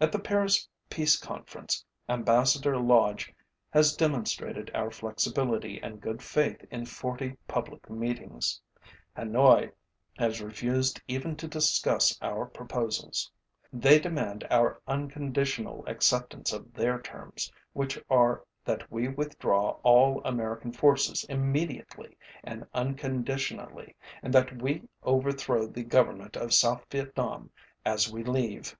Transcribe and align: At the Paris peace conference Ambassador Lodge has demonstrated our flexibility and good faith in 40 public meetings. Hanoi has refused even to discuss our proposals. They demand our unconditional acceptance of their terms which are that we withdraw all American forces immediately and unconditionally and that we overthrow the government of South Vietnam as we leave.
At 0.00 0.12
the 0.12 0.18
Paris 0.18 0.68
peace 0.90 1.16
conference 1.18 1.82
Ambassador 2.10 2.76
Lodge 2.76 3.32
has 3.70 3.96
demonstrated 3.96 4.70
our 4.74 4.90
flexibility 4.90 5.80
and 5.82 5.98
good 5.98 6.22
faith 6.22 6.62
in 6.70 6.84
40 6.84 7.38
public 7.48 7.88
meetings. 7.88 8.60
Hanoi 9.16 9.72
has 10.18 10.42
refused 10.42 11.00
even 11.08 11.36
to 11.36 11.48
discuss 11.48 12.18
our 12.20 12.44
proposals. 12.44 13.30
They 13.72 13.98
demand 13.98 14.46
our 14.50 14.78
unconditional 14.86 15.86
acceptance 15.86 16.52
of 16.52 16.74
their 16.74 17.00
terms 17.00 17.50
which 17.72 17.98
are 18.10 18.44
that 18.66 18.92
we 18.92 19.08
withdraw 19.08 19.78
all 19.82 20.20
American 20.22 20.72
forces 20.72 21.24
immediately 21.30 22.18
and 22.42 22.66
unconditionally 22.74 23.96
and 24.22 24.34
that 24.34 24.60
we 24.60 24.82
overthrow 25.02 25.66
the 25.66 25.82
government 25.82 26.36
of 26.36 26.52
South 26.52 26.84
Vietnam 26.90 27.50
as 27.86 28.12
we 28.12 28.22
leave. 28.22 28.76